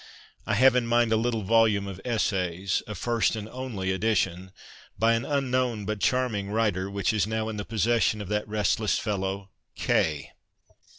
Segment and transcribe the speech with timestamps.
[0.47, 4.51] I have in mind a little volume of essays— a first and only edition—
[4.97, 8.97] by an unknown but charming writer, which is now in the possession of that restless
[8.97, 10.31] fellow K